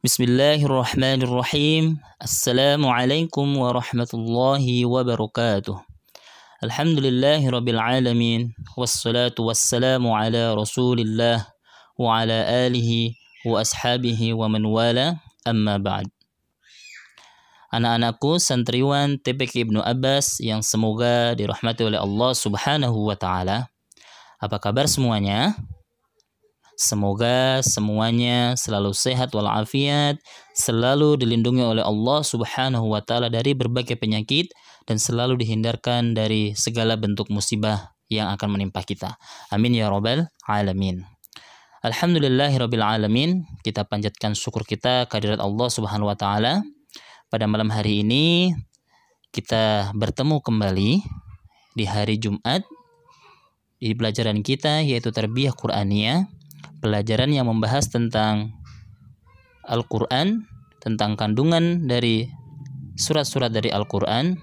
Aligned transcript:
بسم 0.00 0.32
الله 0.32 0.64
الرحمن 0.64 1.28
الرحيم 1.28 1.84
السلام 2.24 2.80
عليكم 2.88 3.46
ورحمة 3.56 4.10
الله 4.14 4.64
وبركاته 4.88 5.76
الحمد 6.64 6.98
لله 7.04 7.44
رب 7.44 7.68
العالمين 7.68 8.56
والصلاة 8.80 9.36
والسلام 9.36 10.00
على 10.00 10.56
رسول 10.56 11.04
الله 11.04 11.44
وعلى 12.00 12.38
آله 12.64 13.12
وأصحابه 13.44 14.20
ومن 14.32 14.64
والاه 14.64 15.20
أما 15.44 15.76
بعد 15.76 16.08
Anak-anakku 17.68 18.40
santriwan 18.40 19.20
TPK 19.20 19.68
Ibnu 19.68 19.84
Abbas 19.84 20.40
yang 20.40 20.64
semoga 20.64 21.36
dirahmati 21.36 21.84
oleh 21.84 22.00
Allah 22.00 22.32
Subhanahu 22.32 23.12
wa 23.12 23.20
taala. 23.20 23.68
Apa 24.40 24.56
kabar 24.56 24.88
semuanya? 24.88 25.60
Semoga 26.80 27.60
semuanya 27.60 28.56
selalu 28.56 28.96
sehat 28.96 29.36
walafiat, 29.36 30.16
selalu 30.56 31.20
dilindungi 31.20 31.60
oleh 31.60 31.84
Allah 31.84 32.24
Subhanahu 32.24 32.96
wa 32.96 33.04
taala 33.04 33.28
dari 33.28 33.52
berbagai 33.52 34.00
penyakit 34.00 34.48
dan 34.88 34.96
selalu 34.96 35.36
dihindarkan 35.44 36.16
dari 36.16 36.56
segala 36.56 36.96
bentuk 36.96 37.28
musibah 37.28 37.92
yang 38.08 38.32
akan 38.32 38.56
menimpa 38.56 38.80
kita. 38.80 39.20
Amin 39.52 39.76
ya 39.76 39.92
rabbal 39.92 40.24
alamin. 40.48 41.04
Alhamdulillahirabbil 41.84 42.80
alamin. 42.80 43.44
Kita 43.60 43.84
panjatkan 43.84 44.32
syukur 44.32 44.64
kita 44.64 45.04
kehadirat 45.04 45.36
Allah 45.36 45.68
Subhanahu 45.68 46.08
wa 46.08 46.16
taala. 46.16 46.64
Pada 47.28 47.44
malam 47.44 47.68
hari 47.68 48.00
ini 48.00 48.56
kita 49.36 49.92
bertemu 49.92 50.40
kembali 50.40 51.04
di 51.76 51.84
hari 51.84 52.16
Jumat 52.16 52.64
di 53.76 53.92
pelajaran 53.92 54.40
kita 54.40 54.80
yaitu 54.80 55.12
tarbiyah 55.12 55.52
Qur'aniyah 55.52 56.39
pelajaran 56.80 57.30
yang 57.30 57.46
membahas 57.46 57.86
tentang 57.92 58.56
Al-Quran, 59.68 60.48
tentang 60.80 61.14
kandungan 61.14 61.86
dari 61.86 62.26
surat-surat 62.96 63.52
dari 63.52 63.68
Al-Quran. 63.70 64.36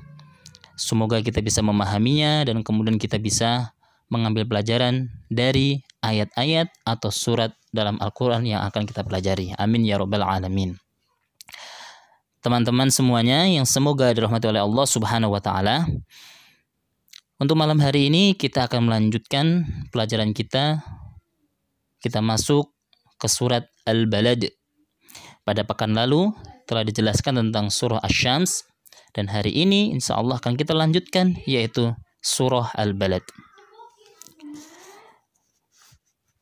Semoga 0.78 1.20
kita 1.26 1.42
bisa 1.42 1.66
memahaminya 1.66 2.46
dan 2.46 2.62
kemudian 2.62 3.02
kita 3.02 3.18
bisa 3.18 3.74
mengambil 4.08 4.46
pelajaran 4.46 5.10
dari 5.28 5.82
ayat-ayat 6.06 6.70
atau 6.86 7.10
surat 7.12 7.52
dalam 7.74 8.00
Al-Quran 8.00 8.46
yang 8.46 8.64
akan 8.64 8.86
kita 8.88 9.04
pelajari. 9.04 9.52
Amin 9.58 9.84
ya 9.84 10.00
Rabbal 10.00 10.24
'Alamin. 10.24 10.78
Teman-teman 12.40 12.88
semuanya 12.94 13.44
yang 13.50 13.66
semoga 13.68 14.14
dirahmati 14.14 14.48
oleh 14.48 14.62
Allah 14.64 14.86
Subhanahu 14.88 15.36
wa 15.36 15.42
Ta'ala, 15.42 15.84
untuk 17.38 17.58
malam 17.60 17.78
hari 17.82 18.08
ini 18.08 18.34
kita 18.38 18.70
akan 18.70 18.88
melanjutkan 18.88 19.68
pelajaran 19.92 20.32
kita 20.32 20.80
kita 22.08 22.24
masuk 22.24 22.72
ke 23.20 23.28
surat 23.28 23.68
Al-Balad. 23.84 24.48
Pada 25.44 25.68
pekan 25.68 25.92
lalu 25.92 26.32
telah 26.64 26.88
dijelaskan 26.88 27.44
tentang 27.44 27.68
surah 27.68 28.00
Asy-Syams 28.00 28.64
dan 29.12 29.28
hari 29.28 29.52
ini 29.52 29.92
insya 29.92 30.16
Allah 30.16 30.40
akan 30.40 30.56
kita 30.56 30.72
lanjutkan 30.72 31.36
yaitu 31.44 31.92
surah 32.24 32.72
Al-Balad. 32.80 33.28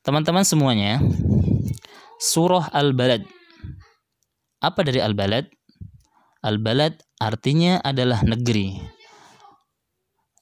Teman-teman 0.05 0.45
semuanya, 0.45 1.01
surah 2.21 2.69
Al-Balad. 2.69 3.25
Apa 4.61 4.85
dari 4.85 5.01
Al-Balad? 5.01 5.49
Al-Balad 6.45 7.01
artinya 7.17 7.81
adalah 7.81 8.21
negeri. 8.21 8.77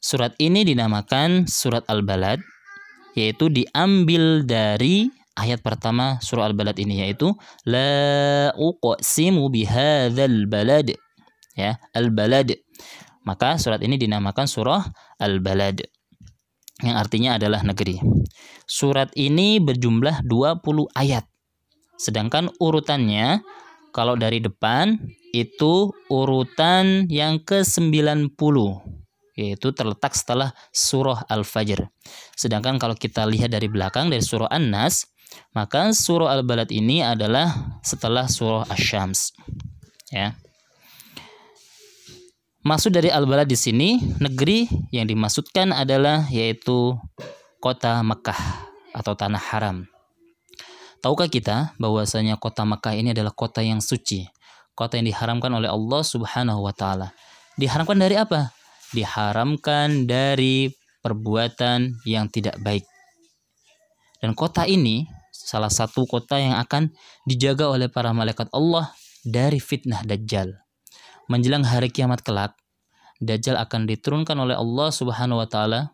Surat 0.03 0.35
ini 0.35 0.67
dinamakan 0.67 1.47
surat 1.47 1.87
Al-Balad 1.87 2.43
yaitu 3.13 3.49
diambil 3.49 4.45
dari 4.45 5.09
ayat 5.37 5.65
pertama 5.65 6.21
surah 6.21 6.49
Al-Balad 6.49 6.77
ini 6.77 7.05
yaitu 7.05 7.33
la 7.65 8.53
uqsimu 8.57 9.49
bihadzal 9.49 10.45
balad 10.49 10.93
ya 11.57 11.77
Al-Balad. 11.93 12.53
Maka 13.23 13.55
surat 13.55 13.79
ini 13.79 13.95
dinamakan 13.95 14.45
surah 14.49 14.83
Al-Balad 15.21 15.79
yang 16.83 16.99
artinya 16.99 17.39
adalah 17.39 17.63
negeri. 17.63 18.01
Surat 18.67 19.13
ini 19.15 19.63
berjumlah 19.63 20.27
20 20.27 20.91
ayat. 20.91 21.23
Sedangkan 21.95 22.51
urutannya 22.59 23.39
kalau 23.95 24.19
dari 24.19 24.43
depan 24.43 24.99
itu 25.31 25.93
urutan 26.11 27.07
yang 27.07 27.39
ke-90 27.39 28.57
yaitu 29.33 29.73
terletak 29.73 30.13
setelah 30.13 30.53
surah 30.69 31.25
Al-Fajr. 31.29 31.89
Sedangkan 32.37 32.77
kalau 32.77 32.93
kita 32.93 33.25
lihat 33.25 33.49
dari 33.49 33.65
belakang 33.69 34.13
dari 34.13 34.21
surah 34.21 34.49
An-Nas, 34.49 35.09
maka 35.57 35.89
surah 35.93 36.33
Al-Balad 36.39 36.69
ini 36.69 37.01
adalah 37.01 37.79
setelah 37.81 38.29
surah 38.29 38.69
Asy-Syams. 38.69 39.33
Ya. 40.13 40.37
Maksud 42.63 42.95
dari 42.95 43.11
Al-Balad 43.11 43.49
di 43.49 43.59
sini 43.59 43.99
negeri 44.21 44.69
yang 44.93 45.09
dimaksudkan 45.09 45.75
adalah 45.75 46.29
yaitu 46.31 46.95
kota 47.59 47.99
Mekah 48.05 48.39
atau 48.95 49.17
tanah 49.17 49.41
haram. 49.51 49.83
Tahukah 51.03 51.27
kita 51.27 51.75
bahwasanya 51.75 52.39
kota 52.39 52.63
Mekah 52.63 52.95
ini 52.95 53.11
adalah 53.11 53.35
kota 53.35 53.59
yang 53.59 53.83
suci, 53.83 54.23
kota 54.71 54.95
yang 54.95 55.11
diharamkan 55.11 55.51
oleh 55.51 55.67
Allah 55.67 55.99
Subhanahu 55.99 56.63
wa 56.63 56.71
taala. 56.71 57.11
Diharamkan 57.59 57.99
dari 57.99 58.15
apa? 58.15 58.55
Diharamkan 58.93 60.05
dari 60.05 60.71
perbuatan 61.03 62.05
yang 62.07 62.31
tidak 62.31 62.55
baik. 62.63 62.87
Dan 64.23 64.31
kota 64.37 64.63
ini 64.63 65.03
salah 65.33 65.67
satu 65.67 66.07
kota 66.07 66.39
yang 66.39 66.55
akan 66.55 66.95
dijaga 67.27 67.67
oleh 67.67 67.91
para 67.91 68.15
malaikat 68.15 68.47
Allah 68.55 68.95
dari 69.27 69.59
fitnah 69.59 69.99
Dajjal. 70.07 70.55
Menjelang 71.27 71.67
hari 71.67 71.91
kiamat 71.91 72.23
kelak, 72.23 72.55
Dajjal 73.19 73.59
akan 73.59 73.83
diturunkan 73.83 74.39
oleh 74.39 74.55
Allah 74.55 74.89
Subhanahu 74.95 75.43
wa 75.43 75.47
taala 75.47 75.91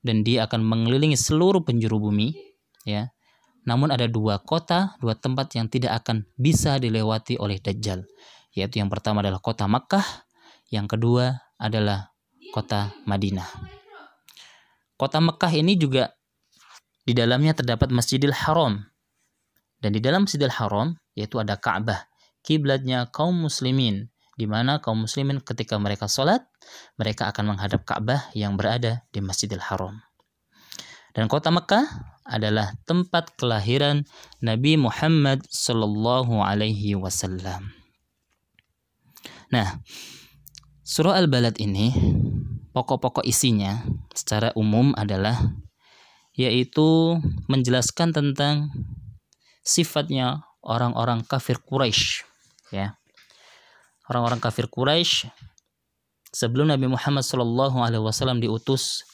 dan 0.00 0.24
dia 0.24 0.48
akan 0.48 0.64
mengelilingi 0.64 1.18
seluruh 1.18 1.60
penjuru 1.60 2.08
bumi, 2.08 2.32
ya. 2.88 3.12
Namun 3.66 3.90
ada 3.90 4.06
dua 4.06 4.38
kota, 4.38 4.94
dua 5.02 5.18
tempat 5.18 5.52
yang 5.58 5.66
tidak 5.66 6.00
akan 6.04 6.24
bisa 6.38 6.78
dilewati 6.80 7.36
oleh 7.36 7.60
Dajjal, 7.60 8.06
yaitu 8.54 8.78
yang 8.80 8.88
pertama 8.88 9.20
adalah 9.20 9.42
kota 9.42 9.66
Makkah, 9.66 10.04
yang 10.70 10.86
kedua 10.86 11.45
adalah 11.56 12.12
kota 12.52 12.92
Madinah. 13.04 13.48
Kota 14.96 15.20
Mekah 15.20 15.52
ini 15.52 15.76
juga 15.76 16.16
di 17.04 17.12
dalamnya 17.12 17.52
terdapat 17.52 17.92
Masjidil 17.92 18.32
Haram. 18.32 18.80
Dan 19.76 19.92
di 19.92 20.00
dalam 20.00 20.24
Masjidil 20.24 20.52
Haram 20.52 20.96
yaitu 21.12 21.36
ada 21.36 21.60
Ka'bah, 21.60 22.08
kiblatnya 22.40 23.08
kaum 23.12 23.36
muslimin, 23.36 24.08
di 24.36 24.44
mana 24.44 24.80
kaum 24.80 25.04
muslimin 25.04 25.40
ketika 25.40 25.80
mereka 25.80 26.08
sholat, 26.08 26.44
mereka 27.00 27.28
akan 27.32 27.56
menghadap 27.56 27.84
Ka'bah 27.88 28.28
yang 28.36 28.56
berada 28.56 29.04
di 29.12 29.20
Masjidil 29.24 29.60
Haram. 29.60 30.00
Dan 31.16 31.32
kota 31.32 31.48
Mekah 31.48 31.88
adalah 32.28 32.76
tempat 32.84 33.32
kelahiran 33.40 34.04
Nabi 34.44 34.76
Muhammad 34.76 35.48
Sallallahu 35.48 36.44
Alaihi 36.44 36.92
Wasallam. 36.92 37.72
Nah, 39.48 39.80
Surah 40.96 41.20
Al-Balad 41.20 41.60
ini 41.60 41.92
pokok-pokok 42.72 43.20
isinya 43.28 43.84
secara 44.16 44.56
umum 44.56 44.96
adalah 44.96 45.52
yaitu 46.32 47.20
menjelaskan 47.52 48.16
tentang 48.16 48.72
sifatnya 49.60 50.48
orang-orang 50.64 51.20
kafir 51.20 51.60
Quraisy 51.60 52.24
ya. 52.72 52.96
Orang-orang 54.08 54.40
kafir 54.40 54.72
Quraisy 54.72 55.28
sebelum 56.32 56.72
Nabi 56.72 56.88
Muhammad 56.88 57.28
Shallallahu 57.28 57.76
alaihi 57.76 58.00
wasallam 58.00 58.40
diutus 58.40 59.04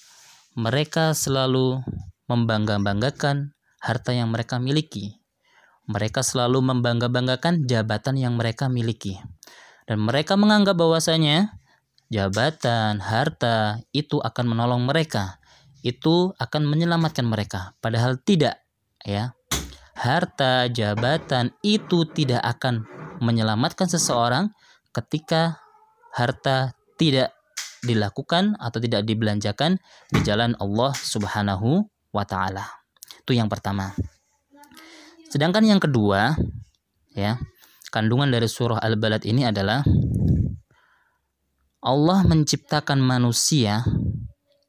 mereka 0.54 1.18
selalu 1.18 1.82
membangga-banggakan 2.30 3.58
harta 3.82 4.14
yang 4.14 4.30
mereka 4.30 4.62
miliki. 4.62 5.18
Mereka 5.90 6.22
selalu 6.22 6.62
membangga-banggakan 6.62 7.66
jabatan 7.66 8.22
yang 8.22 8.38
mereka 8.38 8.70
miliki. 8.70 9.18
Dan 9.82 9.98
mereka 9.98 10.38
menganggap 10.38 10.78
bahwasanya 10.78 11.58
jabatan, 12.12 13.00
harta 13.00 13.80
itu 13.96 14.20
akan 14.20 14.52
menolong 14.52 14.84
mereka. 14.84 15.40
Itu 15.80 16.36
akan 16.36 16.68
menyelamatkan 16.68 17.24
mereka. 17.24 17.72
Padahal 17.80 18.20
tidak, 18.20 18.60
ya. 19.02 19.32
Harta, 19.96 20.68
jabatan 20.68 21.56
itu 21.64 22.04
tidak 22.12 22.44
akan 22.44 22.84
menyelamatkan 23.24 23.88
seseorang 23.88 24.52
ketika 24.92 25.62
harta 26.12 26.76
tidak 27.00 27.32
dilakukan 27.82 28.54
atau 28.60 28.78
tidak 28.78 29.02
dibelanjakan 29.08 29.80
di 30.12 30.20
jalan 30.22 30.54
Allah 30.60 30.92
Subhanahu 30.94 31.88
wa 32.14 32.24
taala. 32.28 32.68
Itu 33.24 33.34
yang 33.34 33.50
pertama. 33.50 33.90
Sedangkan 35.32 35.64
yang 35.64 35.80
kedua, 35.80 36.36
ya, 37.16 37.40
kandungan 37.90 38.28
dari 38.28 38.46
surah 38.46 38.78
Al-Balad 38.78 39.24
ini 39.24 39.48
adalah 39.48 39.80
Allah 41.82 42.22
menciptakan 42.22 43.02
manusia 43.02 43.82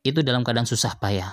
itu 0.01 0.25
dalam 0.25 0.42
keadaan 0.42 0.65
susah 0.65 0.98
payah. 0.98 1.30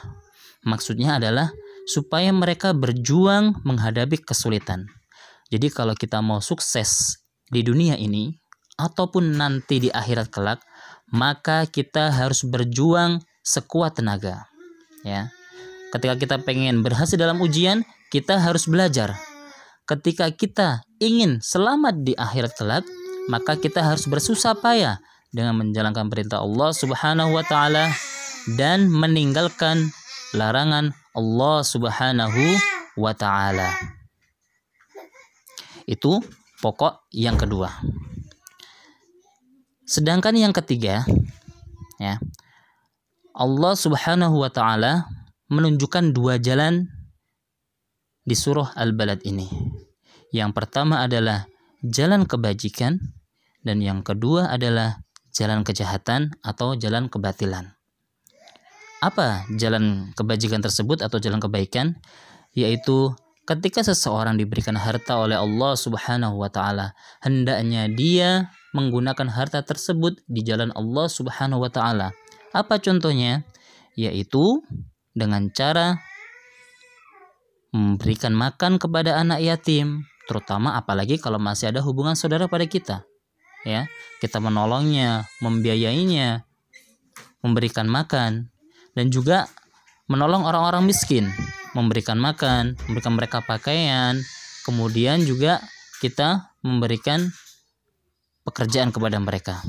Maksudnya 0.61 1.17
adalah 1.17 1.49
supaya 1.89 2.29
mereka 2.37 2.77
berjuang 2.77 3.65
menghadapi 3.65 4.21
kesulitan. 4.21 4.85
Jadi 5.49 5.73
kalau 5.73 5.97
kita 5.97 6.21
mau 6.21 6.45
sukses 6.45 7.17
di 7.49 7.65
dunia 7.65 7.97
ini 7.97 8.29
ataupun 8.77 9.41
nanti 9.41 9.81
di 9.81 9.89
akhirat 9.89 10.29
kelak, 10.29 10.61
maka 11.17 11.65
kita 11.65 12.13
harus 12.13 12.45
berjuang 12.45 13.25
sekuat 13.41 14.05
tenaga. 14.05 14.53
Ya. 15.01 15.33
Ketika 15.97 16.21
kita 16.21 16.37
pengen 16.45 16.85
berhasil 16.85 17.17
dalam 17.17 17.41
ujian, 17.41 17.89
kita 18.13 18.37
harus 18.37 18.69
belajar. 18.69 19.17
Ketika 19.89 20.29
kita 20.29 20.85
ingin 21.01 21.41
selamat 21.41 22.05
di 22.05 22.13
akhirat 22.21 22.53
kelak, 22.53 22.85
maka 23.33 23.57
kita 23.57 23.81
harus 23.81 24.05
bersusah 24.05 24.61
payah 24.61 25.01
dengan 25.31 25.59
menjalankan 25.59 26.11
perintah 26.11 26.43
Allah 26.43 26.71
Subhanahu 26.75 27.31
wa 27.35 27.45
taala 27.47 27.91
dan 28.59 28.91
meninggalkan 28.91 29.91
larangan 30.35 30.95
Allah 31.15 31.59
Subhanahu 31.63 32.43
wa 32.99 33.13
taala. 33.15 33.75
Itu 35.87 36.23
pokok 36.63 37.11
yang 37.15 37.35
kedua. 37.39 37.71
Sedangkan 39.87 40.39
yang 40.39 40.55
ketiga, 40.55 41.03
ya, 41.99 42.23
Allah 43.35 43.75
Subhanahu 43.75 44.39
wa 44.39 44.51
taala 44.51 45.11
menunjukkan 45.51 46.15
dua 46.15 46.39
jalan 46.39 46.87
di 48.23 48.39
surah 48.39 48.71
Al-Balad 48.79 49.27
ini. 49.27 49.51
Yang 50.31 50.51
pertama 50.55 51.03
adalah 51.03 51.51
jalan 51.83 52.23
kebajikan 52.23 53.03
dan 53.67 53.83
yang 53.83 54.07
kedua 54.07 54.47
adalah 54.55 55.03
jalan 55.41 55.65
kejahatan 55.65 56.37
atau 56.45 56.77
jalan 56.77 57.09
kebatilan. 57.09 57.73
Apa 59.01 59.49
jalan 59.57 60.13
kebajikan 60.13 60.61
tersebut 60.61 61.01
atau 61.01 61.17
jalan 61.17 61.41
kebaikan? 61.41 61.97
Yaitu 62.53 63.17
ketika 63.49 63.81
seseorang 63.81 64.37
diberikan 64.37 64.77
harta 64.77 65.17
oleh 65.17 65.41
Allah 65.41 65.73
Subhanahu 65.73 66.37
wa 66.37 66.53
taala, 66.53 66.93
hendaknya 67.25 67.89
dia 67.89 68.53
menggunakan 68.77 69.33
harta 69.33 69.65
tersebut 69.65 70.21
di 70.29 70.45
jalan 70.45 70.69
Allah 70.77 71.09
Subhanahu 71.09 71.65
wa 71.65 71.73
taala. 71.73 72.13
Apa 72.53 72.77
contohnya? 72.77 73.49
Yaitu 73.97 74.61
dengan 75.17 75.49
cara 75.51 75.97
memberikan 77.73 78.37
makan 78.37 78.77
kepada 78.77 79.17
anak 79.17 79.41
yatim, 79.41 80.05
terutama 80.29 80.77
apalagi 80.77 81.17
kalau 81.17 81.41
masih 81.41 81.73
ada 81.73 81.81
hubungan 81.81 82.15
saudara 82.15 82.47
pada 82.47 82.69
kita. 82.69 83.10
Ya, 83.63 83.93
kita 84.25 84.41
menolongnya, 84.41 85.29
membiayainya, 85.45 86.49
memberikan 87.45 87.89
makan 87.89 88.49
dan 88.97 89.07
juga 89.13 89.49
menolong 90.09 90.49
orang-orang 90.49 90.89
miskin 90.89 91.29
memberikan 91.75 92.19
makan, 92.19 92.75
memberikan 92.87 93.15
mereka 93.15 93.39
pakaian, 93.45 94.19
kemudian 94.67 95.23
juga 95.23 95.63
kita 96.03 96.51
memberikan 96.67 97.31
pekerjaan 98.43 98.91
kepada 98.91 99.21
mereka. 99.23 99.63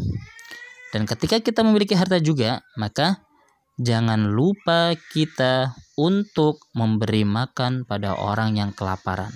Dan 0.92 1.08
ketika 1.08 1.40
kita 1.40 1.64
memiliki 1.64 1.96
harta 1.96 2.20
juga, 2.20 2.66
maka 2.76 3.24
jangan 3.80 4.34
lupa 4.34 4.92
kita 5.14 5.72
untuk 5.96 6.68
memberi 6.76 7.24
makan 7.24 7.88
pada 7.88 8.18
orang 8.18 8.60
yang 8.60 8.72
kelaparan. 8.76 9.32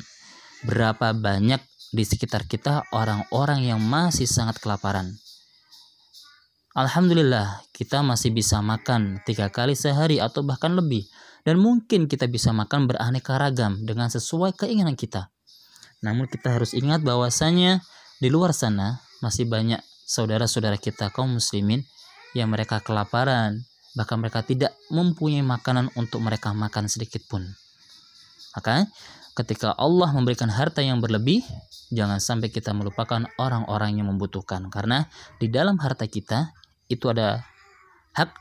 Berapa 0.66 1.14
banyak 1.16 1.62
di 1.96 2.04
sekitar 2.04 2.44
kita 2.44 2.92
orang-orang 2.92 3.64
yang 3.72 3.80
masih 3.80 4.28
sangat 4.28 4.60
kelaparan. 4.60 5.16
Alhamdulillah, 6.76 7.64
kita 7.72 8.04
masih 8.04 8.36
bisa 8.36 8.60
makan 8.60 9.24
tiga 9.24 9.48
kali 9.48 9.80
sehari 9.80 10.20
atau 10.20 10.44
bahkan 10.44 10.76
lebih 10.76 11.08
dan 11.48 11.56
mungkin 11.56 12.12
kita 12.12 12.28
bisa 12.28 12.52
makan 12.52 12.92
beraneka 12.92 13.40
ragam 13.40 13.80
dengan 13.88 14.12
sesuai 14.12 14.60
keinginan 14.60 15.00
kita. 15.00 15.32
Namun 16.04 16.28
kita 16.28 16.60
harus 16.60 16.76
ingat 16.76 17.00
bahwasanya 17.00 17.80
di 18.20 18.28
luar 18.28 18.52
sana 18.52 19.00
masih 19.24 19.48
banyak 19.48 19.80
saudara-saudara 20.04 20.76
kita 20.76 21.16
kaum 21.16 21.40
muslimin 21.40 21.88
yang 22.36 22.52
mereka 22.52 22.84
kelaparan, 22.84 23.64
bahkan 23.96 24.20
mereka 24.20 24.44
tidak 24.44 24.76
mempunyai 24.92 25.42
makanan 25.48 25.88
untuk 25.96 26.20
mereka 26.20 26.52
makan 26.52 26.92
sedikit 26.92 27.24
pun. 27.32 27.56
Maka 28.52 28.92
ketika 29.36 29.76
Allah 29.76 30.16
memberikan 30.16 30.48
harta 30.48 30.80
yang 30.80 31.04
berlebih, 31.04 31.44
jangan 31.92 32.24
sampai 32.24 32.50
kita 32.50 32.72
melupakan 32.72 33.28
orang-orang 33.36 34.00
yang 34.00 34.08
membutuhkan 34.10 34.72
karena 34.72 35.12
di 35.38 35.52
dalam 35.52 35.76
harta 35.78 36.08
kita 36.08 36.56
itu 36.88 37.12
ada 37.12 37.44
hak 38.16 38.32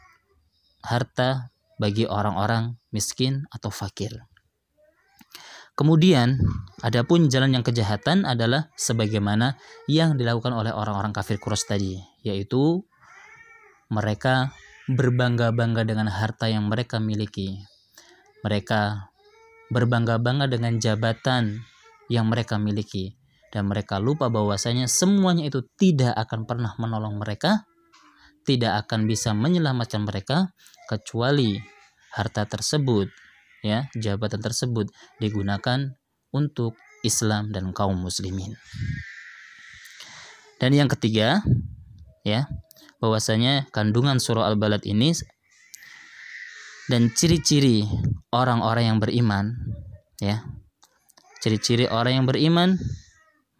harta 0.86 1.50
bagi 1.82 2.06
orang-orang 2.06 2.78
miskin 2.94 3.42
atau 3.50 3.74
fakir. 3.74 4.14
Kemudian, 5.74 6.38
adapun 6.86 7.26
jalan 7.26 7.58
yang 7.58 7.66
kejahatan 7.66 8.22
adalah 8.22 8.70
sebagaimana 8.78 9.58
yang 9.90 10.14
dilakukan 10.14 10.54
oleh 10.54 10.70
orang-orang 10.70 11.10
kafir 11.10 11.42
Quraisy 11.42 11.66
tadi, 11.66 11.98
yaitu 12.22 12.86
mereka 13.90 14.54
berbangga-bangga 14.86 15.82
dengan 15.82 16.06
harta 16.06 16.46
yang 16.46 16.70
mereka 16.70 17.02
miliki. 17.02 17.58
Mereka 18.46 19.10
berbangga-bangga 19.72 20.50
dengan 20.50 20.76
jabatan 20.76 21.64
yang 22.12 22.28
mereka 22.28 22.60
miliki 22.60 23.16
dan 23.54 23.70
mereka 23.70 24.02
lupa 24.02 24.26
bahwasanya 24.28 24.90
semuanya 24.90 25.46
itu 25.46 25.62
tidak 25.78 26.12
akan 26.18 26.44
pernah 26.44 26.74
menolong 26.76 27.16
mereka, 27.22 27.64
tidak 28.42 28.84
akan 28.84 29.06
bisa 29.06 29.30
menyelamatkan 29.30 30.02
mereka 30.02 30.50
kecuali 30.90 31.56
harta 32.12 32.44
tersebut 32.46 33.08
ya 33.64 33.88
jabatan 33.96 34.44
tersebut 34.44 34.92
digunakan 35.22 35.96
untuk 36.34 36.76
Islam 37.06 37.54
dan 37.54 37.72
kaum 37.72 37.96
muslimin. 37.96 38.58
Dan 40.58 40.76
yang 40.76 40.90
ketiga 40.90 41.40
ya 42.26 42.50
bahwasanya 42.98 43.68
kandungan 43.70 44.18
surah 44.18 44.50
Al-Balad 44.52 44.84
ini 44.84 45.14
dan 46.88 47.08
ciri-ciri 47.12 47.88
orang-orang 48.32 48.94
yang 48.94 48.98
beriman 49.00 49.54
ya. 50.20 50.44
Ciri-ciri 51.40 51.88
orang 51.88 52.24
yang 52.24 52.26
beriman 52.26 52.80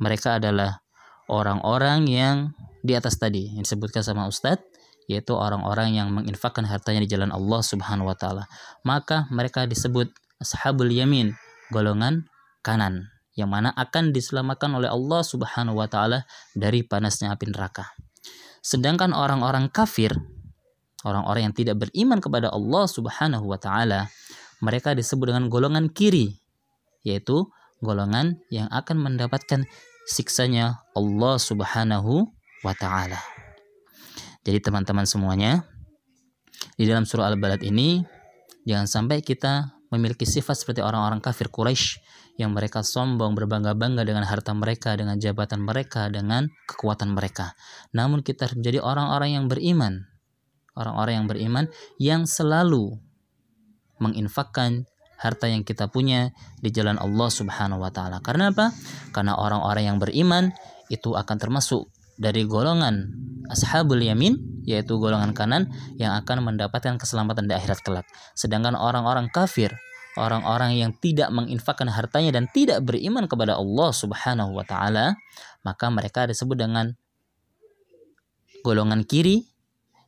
mereka 0.00 0.40
adalah 0.40 0.80
orang-orang 1.28 2.08
yang 2.08 2.36
di 2.84 2.92
atas 2.96 3.16
tadi 3.16 3.56
yang 3.56 3.64
disebutkan 3.64 4.04
sama 4.04 4.28
Ustadz 4.28 4.64
yaitu 5.04 5.36
orang-orang 5.36 5.92
yang 5.92 6.08
menginfakkan 6.12 6.64
hartanya 6.64 7.04
di 7.04 7.08
jalan 7.08 7.28
Allah 7.28 7.60
Subhanahu 7.60 8.08
wa 8.08 8.16
taala. 8.16 8.48
Maka 8.88 9.28
mereka 9.28 9.68
disebut 9.68 10.08
ashabul 10.40 10.88
yamin, 10.88 11.36
golongan 11.68 12.24
kanan, 12.64 13.12
yang 13.36 13.52
mana 13.52 13.72
akan 13.76 14.16
diselamatkan 14.16 14.72
oleh 14.72 14.88
Allah 14.88 15.20
Subhanahu 15.20 15.76
wa 15.76 15.88
taala 15.92 16.24
dari 16.56 16.80
panasnya 16.80 17.36
api 17.36 17.52
neraka. 17.52 17.92
Sedangkan 18.64 19.12
orang-orang 19.12 19.68
kafir, 19.68 20.16
orang-orang 21.04 21.52
yang 21.52 21.54
tidak 21.54 21.76
beriman 21.86 22.18
kepada 22.18 22.50
Allah 22.50 22.84
Subhanahu 22.88 23.44
wa 23.46 23.60
taala, 23.60 24.08
mereka 24.64 24.96
disebut 24.96 25.30
dengan 25.30 25.52
golongan 25.52 25.92
kiri, 25.92 26.40
yaitu 27.04 27.46
golongan 27.84 28.40
yang 28.48 28.66
akan 28.72 28.96
mendapatkan 28.98 29.68
siksanya 30.08 30.82
Allah 30.96 31.36
Subhanahu 31.36 32.28
wa 32.64 32.74
taala. 32.74 33.20
Jadi 34.44 34.60
teman-teman 34.60 35.04
semuanya, 35.08 35.64
di 36.76 36.84
dalam 36.88 37.04
surah 37.08 37.32
Al-Balad 37.32 37.60
ini 37.64 38.04
jangan 38.64 38.88
sampai 38.88 39.20
kita 39.20 39.76
memiliki 39.92 40.26
sifat 40.26 40.58
seperti 40.58 40.80
orang-orang 40.82 41.22
kafir 41.22 41.48
Quraisy 41.52 42.02
yang 42.34 42.50
mereka 42.50 42.82
sombong 42.82 43.38
berbangga-bangga 43.38 44.02
dengan 44.02 44.26
harta 44.26 44.50
mereka, 44.50 44.98
dengan 44.98 45.14
jabatan 45.22 45.62
mereka, 45.62 46.10
dengan 46.10 46.50
kekuatan 46.66 47.14
mereka. 47.14 47.54
Namun 47.94 48.26
kita 48.26 48.50
harus 48.50 48.58
menjadi 48.58 48.82
orang-orang 48.82 49.38
yang 49.38 49.44
beriman. 49.46 50.13
Orang-orang 50.74 51.22
yang 51.22 51.26
beriman 51.30 51.64
yang 52.02 52.22
selalu 52.26 52.98
menginfakkan 54.02 54.90
harta 55.18 55.46
yang 55.48 55.62
kita 55.62 55.88
punya 55.88 56.34
di 56.60 56.68
jalan 56.74 56.98
Allah 56.98 57.30
Subhanahu 57.30 57.80
wa 57.80 57.88
taala. 57.94 58.18
Karena 58.20 58.50
apa? 58.50 58.74
Karena 59.14 59.38
orang-orang 59.38 59.84
yang 59.88 59.98
beriman 60.02 60.50
itu 60.92 61.14
akan 61.14 61.36
termasuk 61.40 61.88
dari 62.18 62.46
golongan 62.46 63.10
ashabul 63.50 63.98
yamin 63.98 64.38
yaitu 64.64 64.96
golongan 64.96 65.36
kanan 65.36 65.68
yang 66.00 66.16
akan 66.16 66.44
mendapatkan 66.44 66.96
keselamatan 66.96 67.48
di 67.48 67.54
akhirat 67.56 67.80
kelak. 67.84 68.06
Sedangkan 68.36 68.76
orang-orang 68.76 69.28
kafir, 69.32 69.72
orang-orang 70.16 70.76
yang 70.76 70.92
tidak 70.98 71.28
menginfakkan 71.32 71.88
hartanya 71.88 72.40
dan 72.40 72.48
tidak 72.52 72.80
beriman 72.84 73.28
kepada 73.28 73.56
Allah 73.60 73.90
Subhanahu 73.92 74.56
wa 74.56 74.64
taala, 74.64 75.16
maka 75.64 75.86
mereka 75.88 76.28
disebut 76.28 76.56
dengan 76.56 76.96
golongan 78.64 79.04
kiri 79.04 79.53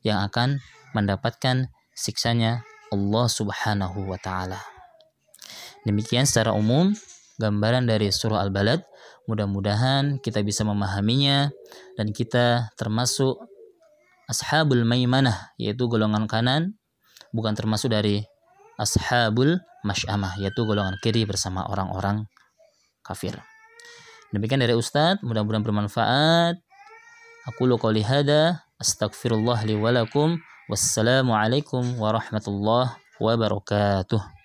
yang 0.07 0.23
akan 0.23 0.63
mendapatkan 0.95 1.67
siksanya 1.99 2.63
Allah 2.95 3.27
Subhanahu 3.27 4.07
wa 4.07 4.19
taala. 4.23 4.63
Demikian 5.83 6.23
secara 6.31 6.55
umum 6.55 6.95
gambaran 7.43 7.91
dari 7.91 8.15
surah 8.15 8.47
Al-Balad 8.47 8.87
Mudah-mudahan 9.27 10.23
kita 10.23 10.39
bisa 10.47 10.63
memahaminya 10.63 11.51
dan 11.99 12.15
kita 12.15 12.71
termasuk 12.79 13.35
ashabul 14.31 14.87
maimanah 14.87 15.51
yaitu 15.59 15.91
golongan 15.91 16.31
kanan 16.31 16.79
bukan 17.35 17.59
termasuk 17.59 17.91
dari 17.91 18.23
ashabul 18.79 19.59
masyamah 19.83 20.39
yaitu 20.39 20.63
golongan 20.63 20.95
kiri 21.03 21.27
bersama 21.27 21.67
orang-orang 21.67 22.31
kafir. 23.03 23.35
Demikian 24.31 24.63
dari 24.63 24.79
Ustadz, 24.79 25.23
mudah-mudahan 25.27 25.63
bermanfaat. 25.67 26.55
Aku 27.51 27.67
qouli 27.79 28.03
hada, 28.03 28.66
أستغفر 28.81 29.35
الله 29.35 29.65
لي 29.65 29.75
ولكم 29.75 30.39
والسلام 30.71 31.33
عليكم 31.33 32.01
ورحمة 32.01 32.43
الله 32.49 32.97
وبركاته. 33.21 34.36